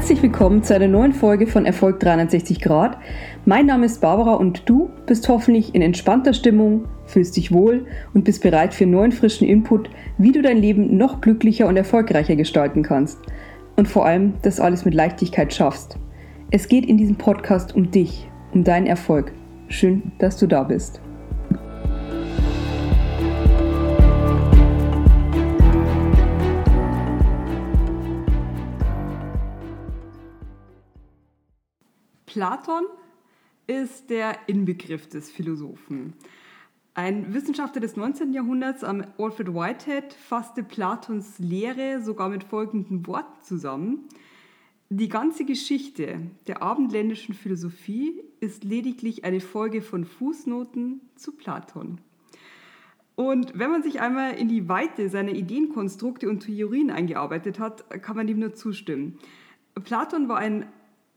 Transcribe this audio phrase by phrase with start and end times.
[0.00, 2.96] Herzlich willkommen zu einer neuen Folge von Erfolg 360 Grad.
[3.44, 7.84] Mein Name ist Barbara und du bist hoffentlich in entspannter Stimmung, fühlst dich wohl
[8.14, 12.34] und bist bereit für neuen frischen Input, wie du dein Leben noch glücklicher und erfolgreicher
[12.34, 13.18] gestalten kannst.
[13.76, 15.98] Und vor allem das alles mit Leichtigkeit schaffst.
[16.50, 19.32] Es geht in diesem Podcast um dich, um deinen Erfolg.
[19.68, 21.02] Schön, dass du da bist.
[32.30, 32.84] Platon
[33.66, 36.12] ist der Inbegriff des Philosophen.
[36.94, 38.32] Ein Wissenschaftler des 19.
[38.32, 44.04] Jahrhunderts, Alfred Whitehead, fasste Platons Lehre sogar mit folgenden Worten zusammen.
[44.90, 52.00] Die ganze Geschichte der abendländischen Philosophie ist lediglich eine Folge von Fußnoten zu Platon.
[53.16, 58.14] Und wenn man sich einmal in die Weite seiner Ideenkonstrukte und Theorien eingearbeitet hat, kann
[58.14, 59.18] man dem nur zustimmen.
[59.82, 60.66] Platon war ein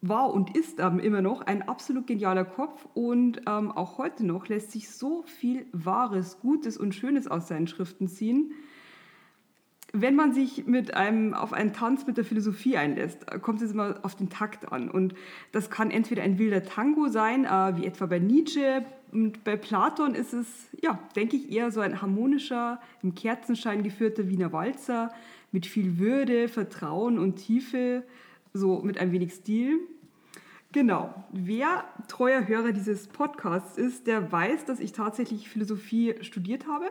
[0.03, 4.47] war und ist ähm, immer noch ein absolut genialer Kopf und ähm, auch heute noch
[4.47, 8.51] lässt sich so viel Wahres, Gutes und Schönes aus seinen Schriften ziehen.
[9.93, 13.99] Wenn man sich mit einem, auf einen Tanz mit der Philosophie einlässt, kommt es immer
[14.01, 14.89] auf den Takt an.
[14.89, 15.13] Und
[15.51, 18.83] das kann entweder ein wilder Tango sein, äh, wie etwa bei Nietzsche.
[19.13, 20.47] Und bei Platon ist es,
[20.81, 25.13] ja, denke ich, eher so ein harmonischer, im Kerzenschein geführter Wiener Walzer
[25.51, 28.03] mit viel Würde, Vertrauen und Tiefe,
[28.53, 29.79] so mit ein wenig Stil.
[30.71, 31.13] Genau.
[31.31, 36.85] Wer treuer Hörer dieses Podcasts ist, der weiß, dass ich tatsächlich Philosophie studiert habe.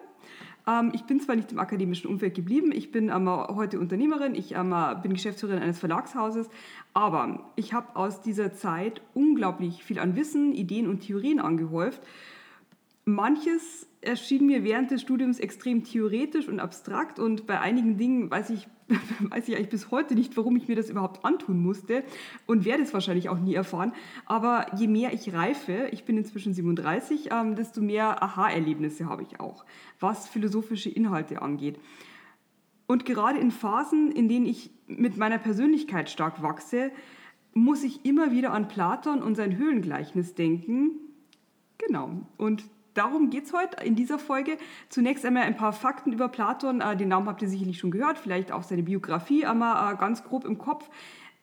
[0.68, 4.54] Ähm, ich bin zwar nicht im akademischen Umfeld geblieben, ich bin ähm, heute Unternehmerin, ich
[4.54, 6.48] ähm, bin Geschäftsführerin eines Verlagshauses,
[6.94, 12.02] aber ich habe aus dieser Zeit unglaublich viel an Wissen, Ideen und Theorien angehäuft.
[13.04, 18.50] Manches erschien mir während des Studiums extrem theoretisch und abstrakt und bei einigen Dingen weiß
[18.50, 18.68] ich
[19.30, 22.04] weiß ich eigentlich bis heute nicht, warum ich mir das überhaupt antun musste
[22.46, 23.92] und werde es wahrscheinlich auch nie erfahren.
[24.26, 29.40] Aber je mehr ich reife, ich bin inzwischen 37, ähm, desto mehr Aha-Erlebnisse habe ich
[29.40, 29.64] auch,
[30.00, 31.78] was philosophische Inhalte angeht.
[32.86, 36.90] Und gerade in Phasen, in denen ich mit meiner Persönlichkeit stark wachse,
[37.54, 40.92] muss ich immer wieder an Platon und sein Höhlengleichnis denken.
[41.78, 42.10] Genau.
[42.36, 44.58] Und darum geht es heute in dieser Folge.
[44.88, 46.80] Zunächst einmal ein paar Fakten über Platon.
[46.80, 50.24] Äh, den Namen habt ihr sicherlich schon gehört, vielleicht auch seine Biografie, aber äh, ganz
[50.24, 50.88] grob im Kopf.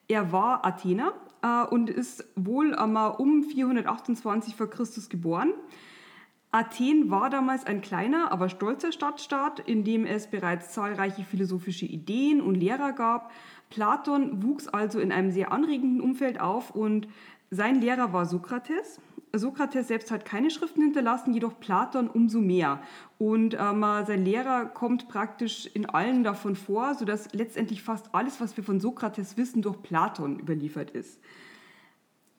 [0.08, 5.54] Er war Athener äh, und ist wohl um 428 vor Christus geboren.
[6.52, 12.42] Athen war damals ein kleiner, aber stolzer Stadtstaat, in dem es bereits zahlreiche philosophische Ideen
[12.42, 13.32] und Lehrer gab.
[13.70, 17.08] Platon wuchs also in einem sehr anregenden Umfeld auf und
[17.52, 19.00] sein Lehrer war Sokrates.
[19.34, 22.82] Sokrates selbst hat keine Schriften hinterlassen, jedoch Platon umso mehr.
[23.18, 28.58] Und ähm, sein Lehrer kommt praktisch in allen davon vor, sodass letztendlich fast alles, was
[28.58, 31.20] wir von Sokrates wissen, durch Platon überliefert ist.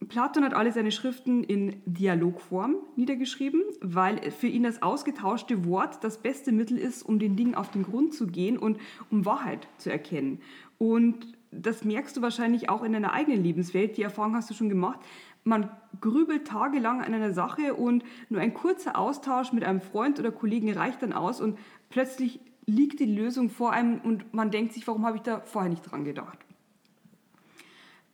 [0.09, 6.23] Platon hat alle seine Schriften in Dialogform niedergeschrieben, weil für ihn das ausgetauschte Wort das
[6.23, 8.79] beste Mittel ist, um den Dingen auf den Grund zu gehen und
[9.11, 10.41] um Wahrheit zu erkennen.
[10.79, 13.97] Und das merkst du wahrscheinlich auch in deiner eigenen Lebenswelt.
[13.97, 15.01] Die Erfahrung hast du schon gemacht
[15.45, 20.31] man grübelt tagelang an einer Sache und nur ein kurzer Austausch mit einem Freund oder
[20.31, 21.59] Kollegen reicht dann aus und
[21.89, 25.71] plötzlich liegt die Lösung vor einem und man denkt sich, warum habe ich da vorher
[25.71, 26.39] nicht dran gedacht?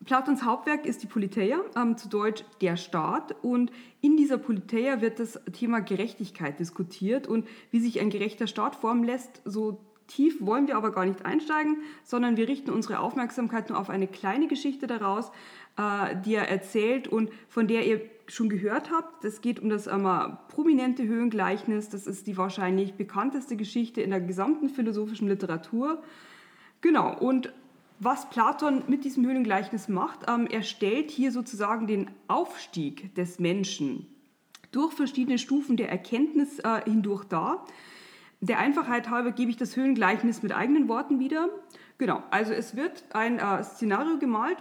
[0.04, 3.34] Platons Hauptwerk ist die Politeia, ähm, zu Deutsch der Staat.
[3.42, 8.76] Und in dieser Politeia wird das Thema Gerechtigkeit diskutiert und wie sich ein gerechter Staat
[8.76, 9.42] formen lässt.
[9.44, 13.90] So tief wollen wir aber gar nicht einsteigen, sondern wir richten unsere Aufmerksamkeit nur auf
[13.90, 15.30] eine kleine Geschichte daraus,
[15.76, 19.24] äh, die er erzählt und von der ihr schon gehört habt.
[19.24, 21.88] Das geht um das einmal prominente Höhengleichnis.
[21.88, 26.02] Das ist die wahrscheinlich bekannteste Geschichte in der gesamten philosophischen Literatur.
[26.80, 27.52] Genau, und
[27.98, 34.06] was Platon mit diesem Höhlengleichnis macht, ähm, er stellt hier sozusagen den Aufstieg des Menschen
[34.70, 37.64] durch verschiedene Stufen der Erkenntnis äh, hindurch dar.
[38.40, 41.48] Der Einfachheit halber gebe ich das Höhlengleichnis mit eigenen Worten wieder.
[41.98, 44.58] Genau, also es wird ein äh, Szenario gemalt,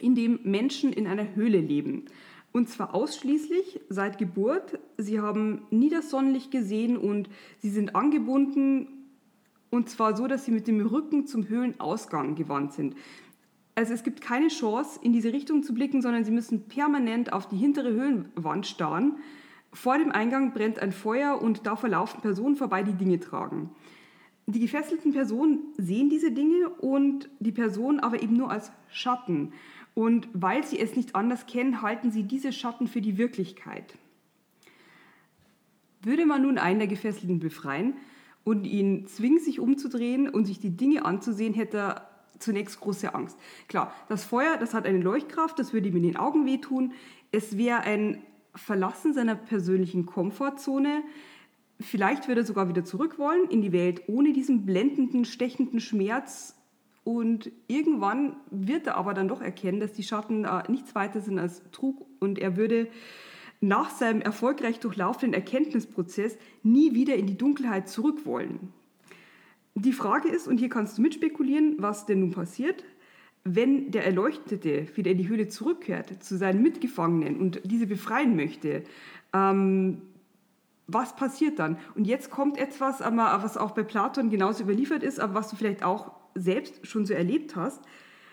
[0.00, 2.06] in dem Menschen in einer Höhle leben.
[2.52, 4.78] Und zwar ausschließlich seit Geburt.
[4.96, 8.88] Sie haben nie das Sonnenlicht gesehen und sie sind angebunden
[9.74, 12.94] und zwar so, dass sie mit dem Rücken zum Höhlenausgang gewandt sind.
[13.74, 17.48] Also es gibt keine Chance, in diese Richtung zu blicken, sondern sie müssen permanent auf
[17.48, 19.16] die hintere Höhlenwand starren.
[19.74, 23.70] Vor dem Eingang brennt ein Feuer und da verlaufen Personen vorbei, die Dinge tragen.
[24.46, 29.52] Die gefesselten Personen sehen diese Dinge und die Personen aber eben nur als Schatten.
[29.94, 33.96] Und weil sie es nicht anders kennen, halten sie diese Schatten für die Wirklichkeit.
[36.02, 37.94] Würde man nun einen der Gefesselten befreien
[38.44, 43.38] und ihn zwingen, sich umzudrehen und sich die Dinge anzusehen, hätte er zunächst große Angst.
[43.68, 46.92] Klar, das Feuer, das hat eine Leuchtkraft, das würde ihm in den Augen wehtun.
[47.32, 48.22] Es wäre ein
[48.54, 51.02] Verlassen seiner persönlichen Komfortzone.
[51.80, 56.56] Vielleicht würde er sogar wieder zurück wollen in die Welt ohne diesen blendenden, stechenden Schmerz.
[57.02, 61.38] Und irgendwann wird er aber dann doch erkennen, dass die Schatten äh, nichts weiter sind
[61.38, 62.88] als Trug und er würde
[63.60, 68.72] nach seinem erfolgreich durchlaufenden Erkenntnisprozess nie wieder in die Dunkelheit zurück wollen.
[69.74, 72.84] Die Frage ist, und hier kannst du mitspekulieren, was denn nun passiert,
[73.44, 78.84] wenn der Erleuchtete wieder in die Höhle zurückkehrt zu seinen Mitgefangenen und diese befreien möchte.
[79.34, 80.00] Ähm,
[80.86, 81.78] was passiert dann?
[81.94, 85.82] Und jetzt kommt etwas, was auch bei Platon genauso überliefert ist, aber was du vielleicht
[85.82, 87.82] auch selbst schon so erlebt hast.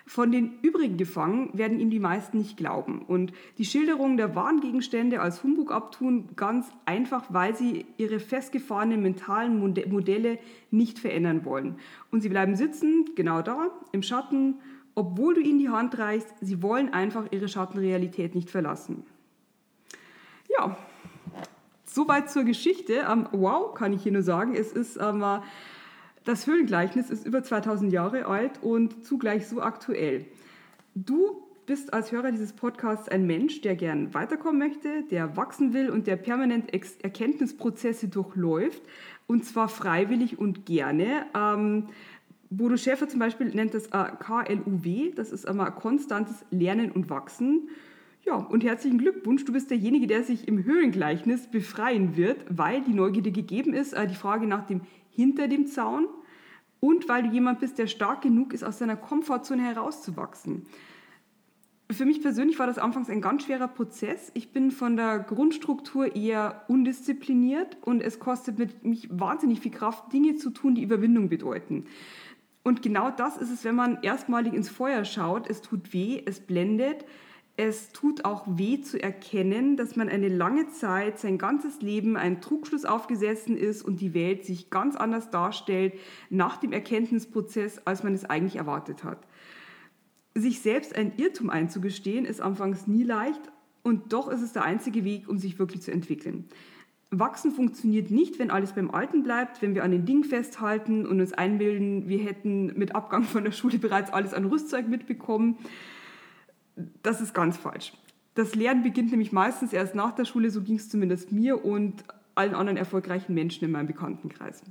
[0.05, 4.59] Von den übrigen Gefangenen werden ihm die meisten nicht glauben und die Schilderung der wahren
[4.59, 10.39] Gegenstände als Humbug abtun, ganz einfach, weil sie ihre festgefahrenen mentalen Modelle
[10.71, 11.75] nicht verändern wollen.
[12.09, 14.55] Und sie bleiben sitzen, genau da, im Schatten,
[15.01, 19.03] obwohl du ihnen die Hand reichst, sie wollen einfach ihre Schattenrealität nicht verlassen.
[20.47, 20.77] Ja,
[21.85, 23.07] soweit zur Geschichte.
[23.11, 25.41] Um, wow, kann ich hier nur sagen, es ist um,
[26.23, 30.27] das Höhlengleichnis ist über 2000 Jahre alt und zugleich so aktuell.
[30.93, 35.89] Du bist als Hörer dieses Podcasts ein Mensch, der gern weiterkommen möchte, der wachsen will
[35.89, 36.71] und der permanent
[37.03, 38.83] Erkenntnisprozesse durchläuft
[39.25, 41.25] und zwar freiwillig und gerne.
[41.35, 41.89] Ähm,
[42.53, 47.69] Bodo Schäfer zum Beispiel nennt das äh, KLUW, das ist einmal konstantes Lernen und Wachsen.
[48.25, 52.93] Ja, und herzlichen Glückwunsch, du bist derjenige, der sich im Höhlengleichnis befreien wird, weil die
[52.93, 53.93] Neugierde gegeben ist.
[53.93, 56.07] Äh, die Frage nach dem hinter dem Zaun
[56.81, 60.65] und weil du jemand bist, der stark genug ist, aus seiner Komfortzone herauszuwachsen.
[61.89, 64.31] Für mich persönlich war das anfangs ein ganz schwerer Prozess.
[64.33, 70.35] Ich bin von der Grundstruktur eher undiszipliniert und es kostet mich wahnsinnig viel Kraft, Dinge
[70.35, 71.85] zu tun, die Überwindung bedeuten.
[72.63, 75.49] Und genau das ist es, wenn man erstmalig ins Feuer schaut.
[75.49, 77.05] Es tut weh, es blendet,
[77.57, 82.41] es tut auch weh zu erkennen, dass man eine lange Zeit, sein ganzes Leben einen
[82.41, 85.93] Trugschluss aufgesessen ist und die Welt sich ganz anders darstellt
[86.29, 89.27] nach dem Erkenntnisprozess, als man es eigentlich erwartet hat.
[90.33, 93.41] Sich selbst ein Irrtum einzugestehen, ist anfangs nie leicht
[93.83, 96.47] und doch ist es der einzige Weg, um sich wirklich zu entwickeln.
[97.11, 101.19] Wachsen funktioniert nicht, wenn alles beim Alten bleibt, wenn wir an den Dingen festhalten und
[101.19, 105.57] uns einbilden, wir hätten mit Abgang von der Schule bereits alles an Rüstzeug mitbekommen
[107.03, 107.93] das ist ganz falsch.
[108.35, 112.03] Das Lernen beginnt nämlich meistens erst nach der Schule, so ging es zumindest mir und
[112.35, 114.61] allen anderen erfolgreichen Menschen in meinem Bekanntenkreis.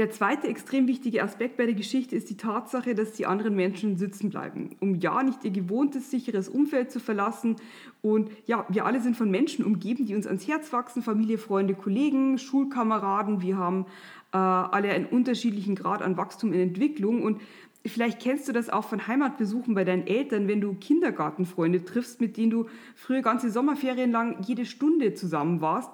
[0.00, 3.98] Der zweite extrem wichtige Aspekt bei der Geschichte ist die Tatsache, dass die anderen Menschen
[3.98, 7.56] sitzen bleiben, um ja nicht ihr gewohntes, sicheres Umfeld zu verlassen.
[8.00, 11.74] Und ja, wir alle sind von Menschen umgeben, die uns ans Herz wachsen, Familie, Freunde,
[11.74, 13.42] Kollegen, Schulkameraden.
[13.42, 13.84] Wir haben
[14.32, 17.22] äh, alle einen unterschiedlichen Grad an Wachstum in Entwicklung.
[17.22, 17.42] Und
[17.86, 22.36] Vielleicht kennst du das auch von Heimatbesuchen bei deinen Eltern, wenn du Kindergartenfreunde triffst, mit
[22.36, 25.90] denen du früher ganze Sommerferien lang jede Stunde zusammen warst.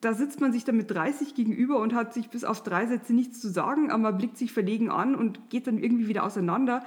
[0.00, 3.14] Da sitzt man sich dann mit 30 gegenüber und hat sich bis auf drei Sätze
[3.14, 6.84] nichts zu sagen, aber man blickt sich verlegen an und geht dann irgendwie wieder auseinander.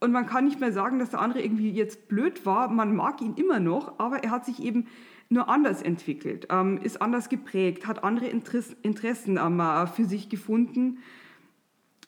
[0.00, 2.68] Und man kann nicht mehr sagen, dass der andere irgendwie jetzt blöd war.
[2.68, 4.86] Man mag ihn immer noch, aber er hat sich eben
[5.28, 9.62] nur anders entwickelt, ähm, ist anders geprägt, hat andere Interessen ähm,
[9.94, 10.98] für sich gefunden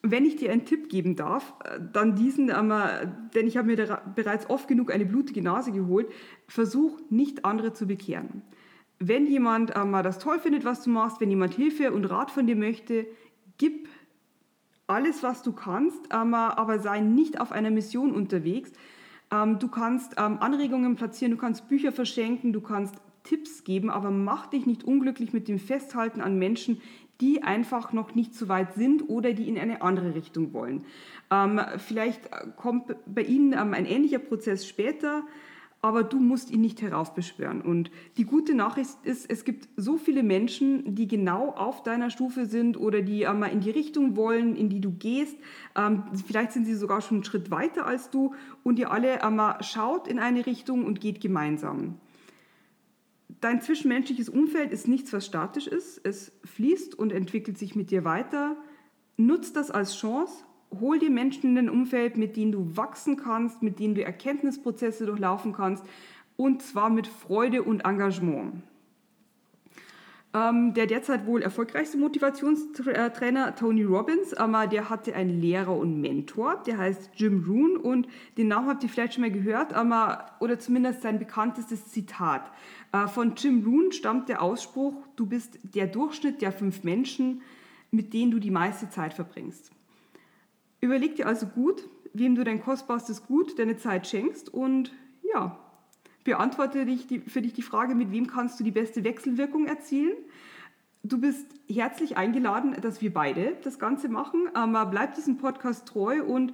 [0.07, 4.49] wenn ich dir einen Tipp geben darf, äh, dann diesen, denn ich habe mir bereits
[4.50, 6.09] oft genug eine blutige Nase geholt,
[6.47, 8.43] versuch nicht andere zu bekehren.
[8.99, 12.57] Wenn jemand das toll findet, was du machst, wenn jemand Hilfe und Rat von dir
[12.57, 13.07] möchte,
[13.59, 13.89] gib
[14.87, 18.73] alles, was du kannst, aber sei nicht auf einer Mission unterwegs.
[19.31, 24.11] Ähm, du kannst ähm, Anregungen platzieren, du kannst Bücher verschenken, du kannst Tipps geben, aber
[24.11, 26.81] mach dich nicht unglücklich mit dem Festhalten an Menschen,
[27.21, 30.85] die einfach noch nicht so weit sind oder die in eine andere Richtung wollen.
[31.31, 35.23] Ähm, vielleicht kommt bei Ihnen ähm, ein ähnlicher Prozess später,
[35.85, 37.61] aber du musst ihn nicht heraufbeschwören.
[37.61, 42.47] Und die gute Nachricht ist, es gibt so viele Menschen, die genau auf deiner Stufe
[42.47, 45.37] sind oder die ähm, in die Richtung wollen, in die du gehst.
[45.76, 49.38] Ähm, vielleicht sind sie sogar schon einen Schritt weiter als du und ihr alle ähm,
[49.61, 51.99] schaut in eine Richtung und geht gemeinsam.
[53.43, 56.00] Dein zwischenmenschliches Umfeld ist nichts, was statisch ist.
[56.03, 58.57] Es fließt und entwickelt sich mit dir weiter.
[59.19, 60.45] Nutz das als Chance.
[60.81, 65.07] Hol dir Menschen in dein Umfeld, mit denen du wachsen kannst, mit denen du Erkenntnisprozesse
[65.07, 65.85] durchlaufen kannst.
[66.37, 68.62] Und zwar mit Freude und Engagement.
[70.35, 76.61] Ähm, der derzeit wohl erfolgreichste Motivationstrainer Tony Robbins, äh, der hatte einen Lehrer und Mentor,
[76.66, 80.59] der heißt Jim Rohn und den Namen habt ihr vielleicht schon mal gehört, äh, oder
[80.59, 82.50] zumindest sein bekanntestes Zitat.
[82.90, 87.43] Äh, von Jim Rohn stammt der Ausspruch, du bist der Durchschnitt der fünf Menschen,
[87.93, 89.71] mit denen du die meiste Zeit verbringst.
[90.85, 94.93] Überleg dir also gut, wem du dein kostbarstes Gut, deine Zeit schenkst und
[95.33, 95.59] ja,
[96.25, 100.12] beantworte dich die, für dich die Frage, mit wem kannst du die beste Wechselwirkung erzielen.
[101.03, 104.47] Du bist herzlich eingeladen, dass wir beide das Ganze machen.
[104.55, 106.53] Ähm, bleib diesem Podcast treu und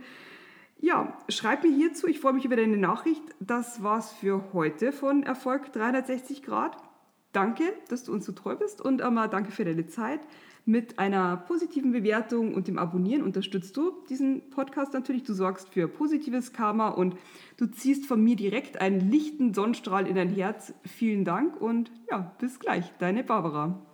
[0.78, 2.06] ja, schreib mir hierzu.
[2.06, 3.24] Ich freue mich über deine Nachricht.
[3.40, 6.76] Das war's für heute von Erfolg 360 Grad.
[7.32, 10.20] Danke, dass du uns so treu bist und ähm, danke für deine Zeit.
[10.66, 15.22] Mit einer positiven Bewertung und dem Abonnieren unterstützt du diesen Podcast natürlich.
[15.22, 17.16] Du sorgst für positives Karma und
[17.56, 20.74] du ziehst von mir direkt einen lichten Sonnenstrahl in dein Herz.
[20.84, 22.92] Vielen Dank und ja, bis gleich.
[22.98, 23.89] Deine Barbara.